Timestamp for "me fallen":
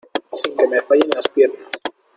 0.67-1.11